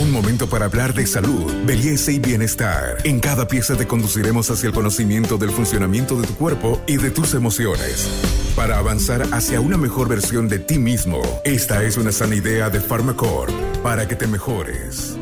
Un 0.00 0.12
momento 0.12 0.48
para 0.48 0.64
hablar 0.64 0.94
de 0.94 1.06
salud, 1.06 1.52
belleza 1.66 2.10
y 2.10 2.18
bienestar. 2.18 2.96
En 3.04 3.20
cada 3.20 3.46
pieza 3.46 3.76
te 3.76 3.86
conduciremos 3.86 4.50
hacia 4.50 4.68
el 4.68 4.72
conocimiento 4.72 5.36
del 5.36 5.50
funcionamiento 5.50 6.18
de 6.18 6.26
tu 6.26 6.34
cuerpo 6.36 6.80
y 6.86 6.96
de 6.96 7.10
tus 7.10 7.34
emociones. 7.34 8.08
Para 8.56 8.78
avanzar 8.78 9.20
hacia 9.30 9.60
una 9.60 9.76
mejor 9.76 10.08
versión 10.08 10.48
de 10.48 10.58
ti 10.58 10.78
mismo, 10.78 11.20
esta 11.44 11.84
es 11.84 11.98
una 11.98 12.12
sana 12.12 12.34
idea 12.34 12.70
de 12.70 12.80
Pharmacore 12.80 13.52
para 13.82 14.08
que 14.08 14.16
te 14.16 14.26
mejores. 14.26 15.18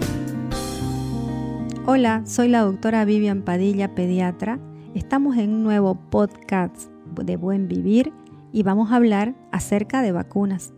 Hola, 1.85 2.23
soy 2.25 2.47
la 2.47 2.61
doctora 2.61 3.05
Vivian 3.05 3.43
Padilla, 3.43 3.97
pediatra. 3.97 4.61
Estamos 4.95 5.39
en 5.39 5.55
un 5.55 5.65
nuevo 5.65 5.97
podcast 6.09 6.89
de 7.21 7.37
Buen 7.37 7.67
Vivir 7.67 8.13
y 8.53 8.63
vamos 8.63 8.93
a 8.93 8.97
hablar 8.97 9.35
acerca 9.51 10.03
de 10.03 10.13
vacunas. 10.13 10.73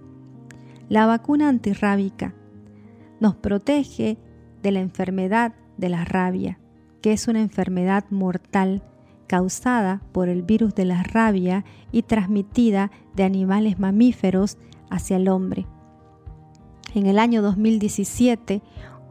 La 0.89 1.05
vacuna 1.05 1.51
antirrábica 1.51 2.35
nos 3.21 3.37
protege 3.37 4.19
de 4.63 4.73
la 4.73 4.81
enfermedad 4.81 5.55
de 5.77 5.89
la 5.89 6.05
rabia, 6.05 6.59
que 7.01 7.13
es 7.13 7.29
una 7.29 7.41
enfermedad 7.41 8.05
mortal 8.11 8.83
causada 9.27 10.03
por 10.13 10.29
el 10.29 10.43
virus 10.43 10.75
de 10.75 10.85
la 10.85 11.03
rabia 11.03 11.65
y 11.93 12.03
transmitida 12.03 12.91
de 13.15 13.23
animales 13.23 13.79
mamíferos 13.79 14.59
hacia 14.91 15.17
el 15.17 15.29
hombre. 15.29 15.67
En 16.95 17.07
el 17.07 17.19
año 17.19 17.41
2017 17.41 18.63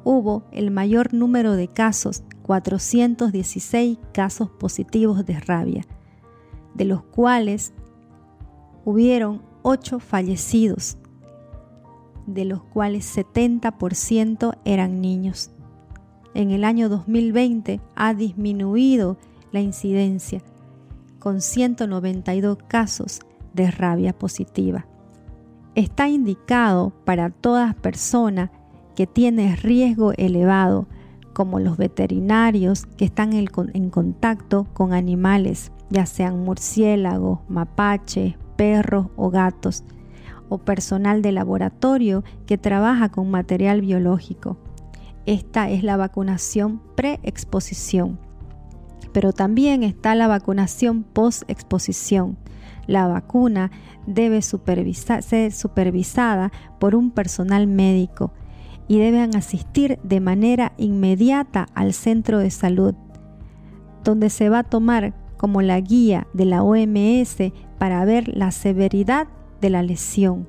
hubo 0.04 0.44
el 0.52 0.72
mayor 0.72 1.14
número 1.14 1.54
de 1.54 1.70
casos, 1.70 2.24
416 2.44 3.98
casos 4.14 4.50
positivos 4.50 5.26
de 5.26 5.40
rabia, 5.40 5.86
de 6.74 6.86
los 6.86 7.04
cuales 7.04 7.74
hubieron 8.84 9.42
8 9.62 10.00
fallecidos 10.00 10.98
de 12.34 12.46
los 12.46 12.62
cuales 12.62 13.18
70% 13.18 14.58
eran 14.64 15.02
niños. 15.02 15.52
En 16.34 16.52
el 16.52 16.64
año 16.64 16.90
2020 16.90 17.82
ha 17.96 18.14
disminuido 18.14 19.18
la 19.52 19.62
incidencia 19.62 20.42
con 21.18 21.42
192 21.42 22.58
casos 22.68 23.20
de 23.54 23.72
rabia 23.72 24.14
positiva. 24.14 24.86
Está 25.76 26.08
indicado 26.08 26.92
para 27.04 27.30
todas 27.30 27.74
personas 27.76 28.52
que 28.96 29.08
tienen 29.08 29.58
riesgo 29.58 30.14
elevado, 30.14 30.88
como 31.34 31.60
los 31.60 31.78
veterinarios 31.78 32.86
que 32.86 33.06
están 33.06 33.34
en 33.34 33.90
contacto 33.90 34.68
con 34.74 34.94
animales, 34.94 35.72
ya 35.90 36.06
sean 36.06 36.44
murciélagos, 36.44 37.40
mapaches, 37.48 38.36
perros 38.56 39.08
o 39.16 39.30
gatos 39.30 39.84
o 40.50 40.58
personal 40.58 41.22
de 41.22 41.32
laboratorio 41.32 42.24
que 42.46 42.58
trabaja 42.58 43.10
con 43.10 43.32
material 43.32 43.82
biológico. 43.82 44.58
Esta 45.26 45.70
es 45.70 45.84
la 45.84 45.96
vacunación 45.96 46.82
pre-exposición. 46.96 48.20
Pero 49.14 49.32
también 49.32 49.84
está 49.84 50.16
la 50.16 50.28
vacunación 50.28 51.04
post-exposición. 51.04 52.38
La 52.88 53.08
vacuna 53.08 53.72
debe 54.08 54.42
ser 54.42 55.52
supervisada 55.52 56.52
por 56.80 56.96
un 56.96 57.12
personal 57.12 57.68
médico 57.68 58.34
y 58.88 58.98
deben 58.98 59.36
asistir 59.36 60.00
de 60.04 60.20
manera 60.20 60.74
inmediata 60.78 61.68
al 61.76 61.94
centro 61.94 62.40
de 62.40 62.50
salud, 62.50 62.96
donde 64.04 64.32
se 64.32 64.50
va 64.50 64.60
a 64.60 64.64
tomar 64.64 65.14
como 65.38 65.62
la 65.62 65.80
guía 65.80 66.28
de 66.34 66.46
la 66.46 66.64
OMS 66.64 67.38
para 67.78 68.04
ver 68.04 68.28
la 68.28 68.52
severidad 68.52 69.28
de 69.62 69.70
la 69.70 69.84
lesión. 69.84 70.48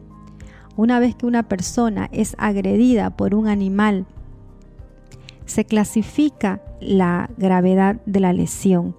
Una 0.77 0.99
vez 1.01 1.15
que 1.15 1.27
una 1.27 1.43
persona 1.43 2.09
es 2.13 2.35
agredida 2.39 3.11
por 3.11 3.35
un 3.35 3.49
animal, 3.49 4.07
se 5.47 5.65
clasifica 5.65 6.63
la 6.81 7.29
gravedad 7.37 8.01
de 8.07 8.21
la 8.21 8.33
lesión. 8.33 8.95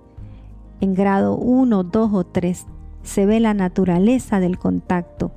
En 0.82 0.94
grado 0.94 1.36
1, 1.36 1.84
2 1.84 2.14
o 2.14 2.24
3 2.26 2.66
se 3.04 3.26
ve 3.26 3.40
la 3.40 3.54
naturaleza 3.54 4.40
del 4.40 4.58
contacto. 4.58 5.32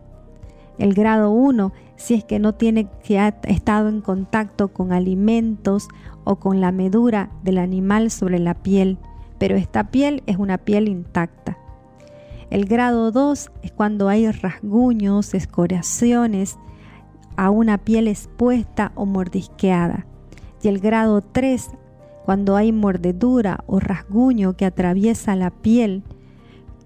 El 0.78 0.92
grado 0.92 1.30
1 1.30 1.72
si 1.96 2.14
es 2.14 2.24
que 2.24 2.38
no 2.38 2.54
tiene 2.54 2.88
que 3.02 3.18
ha 3.18 3.28
estado 3.44 3.88
en 3.88 4.00
contacto 4.00 4.68
con 4.68 4.92
alimentos 4.92 5.88
o 6.24 6.36
con 6.36 6.60
la 6.60 6.72
medura 6.72 7.30
del 7.42 7.58
animal 7.58 8.10
sobre 8.10 8.38
la 8.38 8.54
piel, 8.54 8.98
pero 9.38 9.56
esta 9.56 9.90
piel 9.90 10.22
es 10.26 10.36
una 10.36 10.58
piel 10.58 10.88
intacta. 10.88 11.58
El 12.50 12.66
grado 12.66 13.10
2 13.10 13.50
es 13.62 13.72
cuando 13.72 14.08
hay 14.08 14.30
rasguños, 14.30 15.34
escoriaciones 15.34 16.58
a 17.36 17.50
una 17.50 17.78
piel 17.78 18.08
expuesta 18.08 18.92
o 18.94 19.06
mordisqueada. 19.06 20.06
Y 20.62 20.68
el 20.68 20.78
grado 20.78 21.20
3 21.20 21.70
cuando 22.24 22.56
hay 22.56 22.72
mordedura 22.72 23.64
o 23.66 23.80
rasguño 23.80 24.56
que 24.56 24.64
atraviesa 24.64 25.36
la 25.36 25.50
piel 25.50 26.02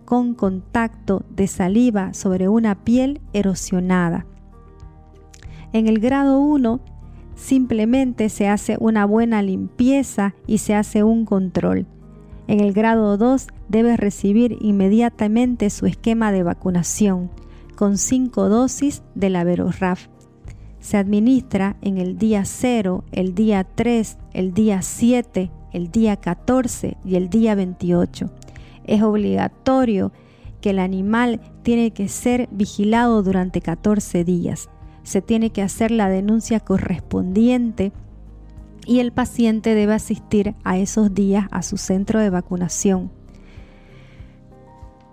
con 0.05 0.35
contacto 0.35 1.25
de 1.31 1.47
saliva 1.47 2.15
sobre 2.15 2.49
una 2.49 2.83
piel 2.83 3.21
erosionada. 3.33 4.27
En 5.73 5.87
el 5.87 6.01
grado 6.01 6.41
1 6.41 6.81
simplemente 7.35 8.31
se 8.31 8.49
hace 8.49 8.77
una 8.81 9.05
buena 9.05 9.43
limpieza 9.43 10.35
y 10.47 10.59
se 10.59 10.75
hace 10.75 11.05
un 11.05 11.25
control. 11.25 11.87
En 12.49 12.61
el 12.61 12.73
grado 12.73 13.19
2 13.19 13.47
debe 13.69 13.99
recibir 13.99 14.57
inmediatamente 14.63 15.69
su 15.69 15.85
esquema 15.85 16.33
de 16.33 16.43
vacunación 16.43 17.31
con 17.77 17.99
5 17.99 18.49
dosis 18.49 19.03
de 19.15 19.29
la 19.29 19.45
Veroraf. 19.45 20.07
Se 20.81 20.97
administra 20.97 21.77
en 21.83 21.99
el 21.99 22.17
día 22.17 22.47
0, 22.47 23.05
el 23.13 23.35
día 23.35 23.65
3, 23.65 24.17
el 24.33 24.55
día 24.55 24.81
7, 24.81 25.51
el 25.75 25.91
día 25.91 26.17
14 26.17 26.97
y 27.05 27.17
el 27.17 27.29
día 27.29 27.55
28. 27.55 28.31
Es 28.85 29.03
obligatorio 29.03 30.11
que 30.63 30.71
el 30.71 30.79
animal 30.79 31.43
tiene 31.63 31.91
que 31.91 32.09
ser 32.09 32.49
vigilado 32.51 33.23
durante 33.23 33.61
14 33.61 34.25
días. 34.25 34.71
Se 35.03 35.21
tiene 35.21 35.51
que 35.51 35.61
hacer 35.61 35.91
la 35.91 36.09
denuncia 36.09 36.61
correspondiente 36.61 37.93
y 38.89 39.01
el 39.01 39.13
paciente 39.13 39.75
debe 39.75 39.93
asistir 39.93 40.55
a 40.65 40.79
esos 40.79 41.13
días 41.13 41.47
a 41.51 41.63
su 41.63 41.77
centro 41.77 42.21
de 42.21 42.31
vacunación. 42.31 43.11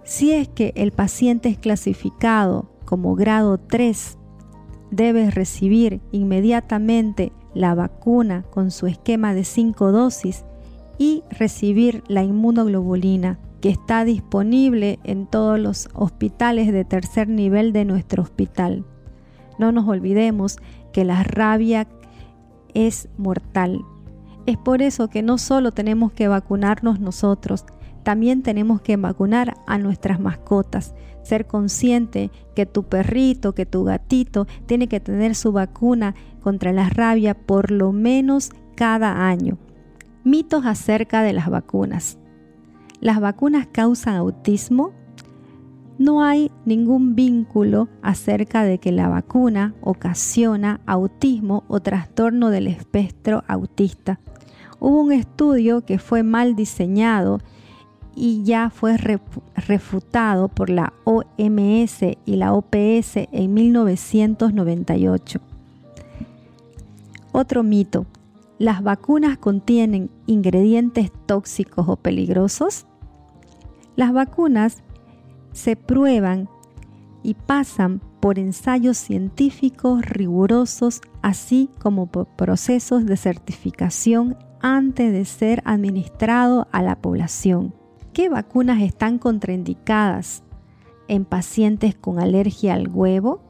Si 0.06 0.32
es 0.32 0.48
que 0.48 0.72
el 0.76 0.94
paciente 0.94 1.50
es 1.50 1.58
clasificado 1.58 2.72
como 2.86 3.16
grado 3.16 3.58
3, 3.58 4.18
debe 4.92 5.30
recibir 5.30 6.00
inmediatamente 6.14 7.34
la 7.54 7.76
vacuna 7.76 8.44
con 8.50 8.72
su 8.72 8.88
esquema 8.88 9.34
de 9.34 9.44
5 9.44 9.92
dosis 9.92 10.46
y 10.98 11.24
recibir 11.30 12.02
la 12.08 12.24
inmunoglobulina 12.24 13.40
que 13.60 13.70
está 13.70 14.06
disponible 14.06 15.00
en 15.04 15.28
todos 15.28 15.60
los 15.60 15.90
hospitales 15.94 16.72
de 16.72 16.86
tercer 16.86 17.28
nivel 17.28 17.74
de 17.74 17.84
nuestro 17.84 18.24
hospital. 18.24 18.86
No 19.60 19.74
nos 19.74 19.86
olvidemos 19.86 20.60
que 20.94 21.04
la 21.04 21.24
rabia 21.24 21.84
es 22.76 23.10
mortal. 23.18 23.84
Es 24.46 24.58
por 24.58 24.84
eso 24.84 25.10
que 25.10 25.24
no 25.24 25.40
solo 25.40 25.72
tenemos 25.72 26.12
que 26.12 26.28
vacunarnos 26.28 27.00
nosotros, 27.00 27.66
también 28.04 28.44
tenemos 28.44 28.82
que 28.82 28.96
vacunar 28.98 29.56
a 29.66 29.80
nuestras 29.80 30.20
mascotas. 30.20 30.94
Ser 31.24 31.48
consciente 31.48 32.30
que 32.56 32.68
tu 32.68 32.84
perrito, 32.84 33.56
que 33.56 33.66
tu 33.66 33.84
gatito 33.84 34.46
tiene 34.68 34.88
que 34.88 35.00
tener 35.00 35.34
su 35.34 35.52
vacuna 35.52 36.14
contra 36.42 36.72
la 36.72 36.88
rabia 36.88 37.34
por 37.34 37.72
lo 37.72 37.92
menos 37.92 38.52
cada 38.76 39.28
año. 39.28 39.58
Mitos 40.24 40.68
acerca 40.68 41.24
de 41.24 41.34
las 41.34 41.50
vacunas. 41.50 42.20
¿Las 43.00 43.20
vacunas 43.20 43.68
causan 43.72 44.16
autismo? 44.16 44.94
No 45.98 46.24
hay 46.24 46.52
ningún 46.66 47.16
vínculo 47.16 47.88
acerca 48.02 48.64
de 48.64 48.80
que 48.80 48.92
la 48.92 49.08
vacuna 49.08 49.74
ocasiona 49.82 50.82
autismo 50.86 51.64
o 51.70 51.80
trastorno 51.80 52.50
del 52.50 52.68
espectro 52.68 53.44
autista. 53.48 54.20
Hubo 54.80 55.02
un 55.02 55.14
estudio 55.14 55.86
que 55.86 55.98
fue 55.98 56.24
mal 56.24 56.56
diseñado 56.56 57.40
y 58.14 58.44
ya 58.44 58.70
fue 58.70 58.98
refutado 59.56 60.50
por 60.50 60.70
la 60.70 60.94
OMS 61.06 62.02
y 62.26 62.36
la 62.36 62.54
OPS 62.54 63.28
en 63.32 63.54
1998. 63.54 65.40
Otro 67.32 67.64
mito. 67.64 68.06
¿Las 68.58 68.84
vacunas 68.84 69.38
contienen 69.38 70.10
ingredientes 70.28 71.12
tóxicos 71.26 71.90
o 71.90 71.98
peligrosos? 71.98 72.86
Las 73.98 74.14
vacunas 74.14 74.82
se 75.56 75.76
prueban 75.76 76.50
y 77.24 77.34
pasan 77.34 78.02
por 78.20 78.38
ensayos 78.38 78.98
científicos 78.98 80.06
rigurosos, 80.06 81.02
así 81.22 81.70
como 81.80 82.06
por 82.06 82.28
procesos 82.28 83.06
de 83.06 83.18
certificación 83.18 84.38
antes 84.62 85.12
de 85.12 85.26
ser 85.26 85.64
administrado 85.66 86.68
a 86.72 86.84
la 86.84 86.98
población. 86.98 87.74
¿Qué 88.14 88.30
vacunas 88.30 88.82
están 88.82 89.18
contraindicadas 89.18 90.44
en 91.08 91.26
pacientes 91.26 91.96
con 91.96 92.20
alergia 92.20 92.76
al 92.76 92.90
huevo? 92.90 93.42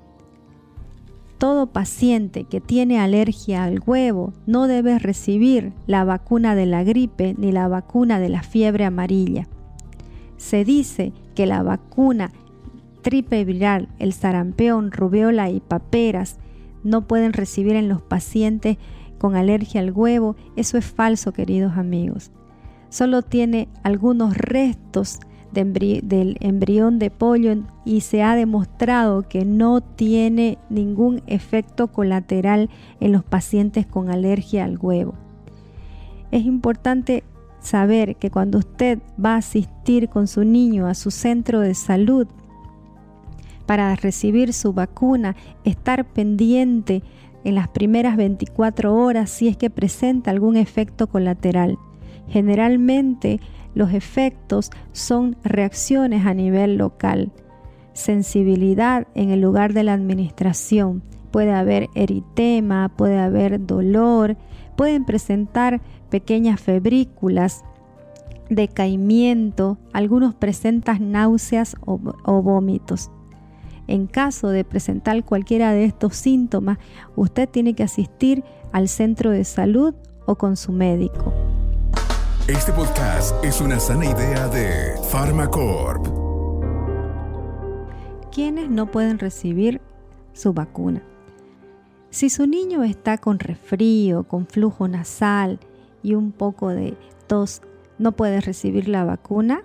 todo 1.38 1.68
paciente 1.68 2.46
que 2.46 2.62
tiene 2.62 3.00
alergia 3.00 3.66
al 3.66 3.82
huevo 3.86 4.34
no 4.46 4.68
debe 4.68 4.98
recibir 5.00 5.74
la 5.86 6.04
vacuna 6.04 6.56
de 6.56 6.66
la 6.66 6.84
gripe 6.84 7.36
ni 7.38 7.52
la 7.52 7.68
vacuna 7.68 8.20
de 8.20 8.30
la 8.30 8.42
fiebre 8.42 8.86
amarilla. 8.86 9.48
Se 10.38 10.66
dice 10.66 11.14
que 11.34 11.46
la 11.46 11.64
vacuna 11.64 12.32
triple 13.02 13.46
viral, 13.46 13.88
el 14.00 14.14
sarampión, 14.14 14.92
rubiola 14.92 15.50
y 15.50 15.60
paperas 15.60 16.38
no 16.84 17.08
pueden 17.08 17.34
recibir 17.34 17.76
en 17.76 17.88
los 17.88 18.02
pacientes 18.02 18.78
con 19.18 19.36
alergia 19.36 19.82
al 19.82 19.92
huevo. 19.92 20.36
Eso 20.56 20.78
es 20.78 20.86
falso, 20.86 21.32
queridos 21.32 21.78
amigos. 21.78 22.32
Solo 22.90 23.22
tiene 23.22 23.68
algunos 23.84 24.38
restos 24.38 25.20
del 25.52 26.38
embrión 26.42 27.00
de 27.00 27.10
pollo 27.12 27.56
y 27.86 28.02
se 28.02 28.24
ha 28.24 28.36
demostrado 28.36 29.28
que 29.28 29.46
no 29.46 29.82
tiene 29.82 30.58
ningún 30.70 31.22
efecto 31.28 31.88
colateral 31.92 32.70
en 33.00 33.12
los 33.12 33.24
pacientes 33.24 33.86
con 33.86 34.10
alergia 34.10 34.66
al 34.66 34.78
huevo. 34.78 35.14
Es 36.32 36.46
importante 36.46 37.24
saber 37.66 38.16
que 38.18 38.30
cuando 38.30 38.60
usted 38.60 39.00
va 39.24 39.34
a 39.34 39.38
asistir 39.38 40.10
con 40.10 40.28
su 40.28 40.44
niño 40.44 40.88
a 40.88 40.94
su 40.94 41.12
centro 41.12 41.60
de 41.60 41.74
salud 41.74 42.28
para 43.66 43.96
recibir 43.96 44.54
su 44.54 44.74
vacuna, 44.74 45.36
estar 45.64 46.06
pendiente 46.06 47.02
en 47.44 47.56
las 47.56 47.68
primeras 47.68 48.18
24 48.18 48.96
horas 48.96 49.30
si 49.30 49.48
es 49.48 49.58
que 49.58 49.70
presenta 49.70 50.32
algún 50.32 50.58
efecto 50.58 51.08
colateral. 51.08 51.78
Generalmente 52.28 53.40
los 53.74 53.94
efectos 53.94 54.72
son 54.92 55.36
reacciones 55.44 56.26
a 56.26 56.34
nivel 56.34 56.78
local, 56.78 57.32
sensibilidad 57.94 59.08
en 59.16 59.30
el 59.30 59.42
lugar 59.42 59.74
de 59.74 59.84
la 59.84 59.94
administración. 59.94 61.04
Puede 61.32 61.52
haber 61.52 61.90
eritema, 61.94 62.90
puede 62.96 63.20
haber 63.20 63.66
dolor, 63.66 64.38
pueden 64.76 65.06
presentar 65.06 65.82
pequeñas 66.10 66.60
febrículas, 66.60 67.64
decaimiento, 68.50 69.78
algunos 69.94 70.34
presentan 70.36 71.12
náuseas 71.12 71.76
o, 71.86 72.00
o 72.24 72.42
vómitos. 72.42 73.12
En 73.88 74.08
caso 74.08 74.50
de 74.50 74.64
presentar 74.64 75.24
cualquiera 75.24 75.72
de 75.72 75.86
estos 75.86 76.16
síntomas, 76.16 76.80
usted 77.16 77.48
tiene 77.48 77.76
que 77.76 77.84
asistir 77.84 78.44
al 78.72 78.88
centro 78.88 79.30
de 79.30 79.44
salud 79.44 79.94
o 80.26 80.36
con 80.36 80.58
su 80.58 80.72
médico. 80.72 81.34
Este 82.48 82.72
podcast 82.74 83.44
es 83.44 83.62
una 83.62 83.80
sana 83.80 84.06
idea 84.06 84.48
de 84.48 84.94
Pharmacorp. 85.12 86.06
¿Quiénes 88.32 88.70
no 88.70 88.92
pueden 88.92 89.18
recibir 89.18 89.82
su 90.34 90.54
vacuna? 90.54 91.02
Si 92.10 92.30
su 92.30 92.48
niño 92.48 92.84
está 92.84 93.18
con 93.18 93.40
resfrío, 93.40 94.24
con 94.24 94.46
flujo 94.46 94.88
nasal 94.88 95.60
y 96.06 96.14
un 96.14 96.32
poco 96.32 96.70
de 96.70 96.96
tos, 97.26 97.64
¿no 97.98 98.12
puede 98.12 98.40
recibir 98.40 98.88
la 98.88 99.04
vacuna? 99.04 99.64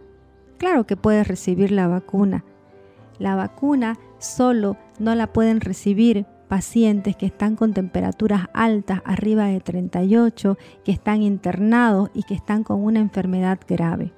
Claro 0.57 0.87
que 0.87 0.97
puede 0.97 1.23
recibir 1.23 1.71
la 1.71 1.87
vacuna. 1.87 2.45
La 3.19 3.35
vacuna 3.35 3.99
solo 4.19 4.79
no 4.99 5.15
la 5.15 5.33
pueden 5.33 5.61
recibir 5.61 6.25
pacientes 6.49 7.15
que 7.15 7.27
están 7.27 7.57
con 7.57 7.75
temperaturas 7.75 8.47
altas, 8.55 9.03
arriba 9.05 9.45
de 9.45 9.61
38, 9.61 10.57
que 10.83 10.93
están 10.93 11.23
internados 11.23 12.11
y 12.15 12.23
que 12.23 12.35
están 12.35 12.65
con 12.65 12.83
una 12.83 13.01
enfermedad 13.01 13.61
grave. 13.69 14.13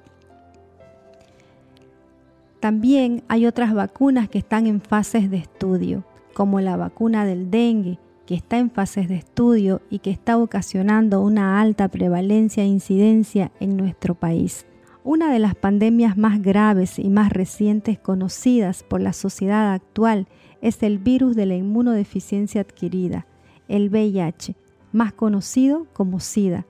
También 2.61 3.23
hay 3.27 3.45
otras 3.45 3.73
vacunas 3.73 4.29
que 4.29 4.37
están 4.37 4.65
en 4.67 4.79
fases 4.79 5.29
de 5.29 5.37
estudio, 5.37 6.05
como 6.33 6.61
la 6.61 6.77
vacuna 6.77 7.25
del 7.25 7.51
dengue, 7.51 7.99
que 8.25 8.35
está 8.35 8.57
en 8.57 8.71
fases 8.71 9.09
de 9.09 9.15
estudio 9.15 9.81
y 9.89 9.99
que 9.99 10.11
está 10.11 10.37
ocasionando 10.37 11.21
una 11.21 11.59
alta 11.61 11.87
prevalencia 11.87 12.63
e 12.63 12.67
incidencia 12.67 13.51
en 13.59 13.77
nuestro 13.77 14.15
país. 14.15 14.65
Una 15.03 15.31
de 15.33 15.39
las 15.39 15.55
pandemias 15.55 16.17
más 16.17 16.41
graves 16.41 16.97
y 16.97 17.09
más 17.09 17.31
recientes 17.33 17.99
conocidas 17.99 18.83
por 18.83 19.01
la 19.01 19.11
sociedad 19.11 19.73
actual 19.73 20.27
es 20.61 20.81
el 20.81 20.97
virus 20.97 21.35
de 21.35 21.45
la 21.45 21.55
inmunodeficiencia 21.55 22.61
adquirida, 22.61 23.27
el 23.67 23.89
VIH, 23.89 24.55
más 24.93 25.11
conocido 25.11 25.87
como 25.91 26.21
SIDA. 26.21 26.65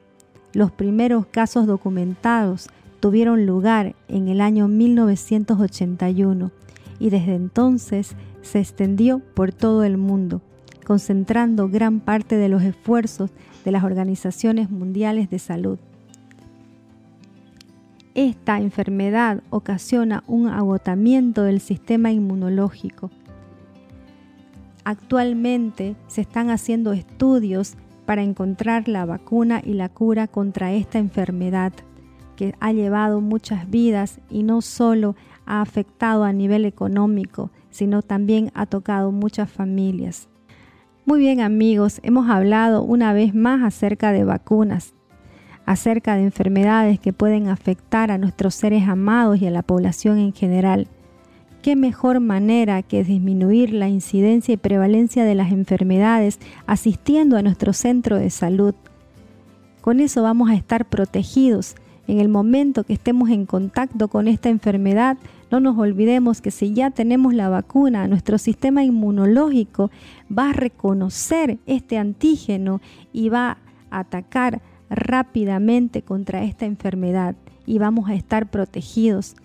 Los 0.53 0.71
primeros 0.71 1.27
casos 1.27 1.67
documentados 1.67 2.69
tuvieron 2.99 3.45
lugar 3.45 3.95
en 4.07 4.29
el 4.29 4.41
año 4.41 4.67
1981 4.67 6.51
y 6.99 7.09
desde 7.11 7.35
entonces 7.35 8.15
se 8.41 8.59
extendió 8.59 9.19
por 9.19 9.51
todo 9.51 9.83
el 9.83 9.97
mundo, 9.97 10.41
concentrando 10.83 11.69
gran 11.69 11.99
parte 11.99 12.37
de 12.37 12.49
los 12.49 12.63
esfuerzos 12.63 13.31
de 13.65 13.71
las 13.71 13.83
organizaciones 13.83 14.69
mundiales 14.69 15.29
de 15.29 15.39
salud. 15.39 15.79
Esta 18.15 18.59
enfermedad 18.59 19.41
ocasiona 19.49 20.23
un 20.27 20.47
agotamiento 20.47 21.43
del 21.43 21.59
sistema 21.59 22.11
inmunológico, 22.11 23.09
Actualmente 24.85 25.95
se 26.07 26.21
están 26.21 26.49
haciendo 26.49 26.91
estudios 26.91 27.75
para 28.05 28.21
encontrar 28.21 28.89
la 28.89 29.05
vacuna 29.05 29.61
y 29.63 29.73
la 29.73 29.87
cura 29.87 30.27
contra 30.27 30.73
esta 30.73 30.99
enfermedad 30.99 31.71
que 32.35 32.53
ha 32.59 32.73
llevado 32.73 33.21
muchas 33.21 33.69
vidas 33.69 34.19
y 34.29 34.43
no 34.43 34.61
solo 34.61 35.15
ha 35.45 35.61
afectado 35.61 36.25
a 36.25 36.33
nivel 36.33 36.65
económico, 36.65 37.49
sino 37.69 38.01
también 38.01 38.51
ha 38.55 38.65
tocado 38.65 39.11
muchas 39.11 39.49
familias. 39.49 40.27
Muy 41.05 41.19
bien 41.19 41.41
amigos, 41.41 41.99
hemos 42.03 42.29
hablado 42.29 42.81
una 42.81 43.11
vez 43.11 43.35
más 43.35 43.61
acerca 43.61 44.13
de 44.13 44.23
vacunas, 44.23 44.93
acerca 45.65 46.15
de 46.15 46.23
enfermedades 46.23 46.97
que 46.97 47.11
pueden 47.11 47.49
afectar 47.49 48.09
a 48.09 48.17
nuestros 48.17 48.55
seres 48.55 48.87
amados 48.87 49.41
y 49.41 49.47
a 49.47 49.51
la 49.51 49.63
población 49.63 50.17
en 50.17 50.31
general 50.31 50.87
qué 51.61 51.75
mejor 51.75 52.21
manera 52.21 52.83
que 52.83 53.03
disminuir 53.03 53.73
la 53.73 53.89
incidencia 53.89 54.53
y 54.53 54.57
prevalencia 54.57 55.25
de 55.25 55.35
las 55.35 55.51
enfermedades 55.51 56.39
asistiendo 56.67 57.35
a 57.35 57.41
nuestro 57.41 57.73
centro 57.73 58.17
de 58.17 58.29
salud. 58.29 58.73
Con 59.81 59.99
eso 59.99 60.23
vamos 60.23 60.49
a 60.49 60.55
estar 60.55 60.85
protegidos. 60.85 61.75
En 62.07 62.19
el 62.19 62.27
momento 62.27 62.83
que 62.83 62.93
estemos 62.93 63.29
en 63.29 63.45
contacto 63.45 64.07
con 64.07 64.27
esta 64.27 64.49
enfermedad, 64.49 65.17
no 65.51 65.59
nos 65.59 65.77
olvidemos 65.77 66.41
que 66.41 66.51
si 66.51 66.73
ya 66.73 66.91
tenemos 66.91 67.33
la 67.33 67.47
vacuna, 67.47 68.07
nuestro 68.07 68.37
sistema 68.37 68.83
inmunológico 68.83 69.89
va 70.35 70.49
a 70.49 70.53
reconocer 70.53 71.59
este 71.65 71.97
antígeno 71.97 72.81
y 73.13 73.29
va 73.29 73.57
a 73.89 73.99
atacar 73.99 74.61
rápidamente 74.89 76.01
contra 76.01 76.43
esta 76.43 76.65
enfermedad 76.65 77.35
y 77.65 77.77
vamos 77.77 78.09
a 78.09 78.15
estar 78.15 78.49
protegidos. 78.49 79.35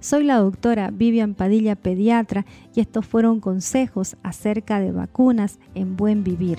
Soy 0.00 0.24
la 0.24 0.36
doctora 0.36 0.90
Vivian 0.90 1.34
Padilla, 1.34 1.76
pediatra, 1.76 2.44
y 2.74 2.80
estos 2.80 3.06
fueron 3.06 3.40
consejos 3.40 4.16
acerca 4.22 4.78
de 4.78 4.92
vacunas 4.92 5.58
en 5.74 5.96
buen 5.96 6.22
vivir. 6.22 6.58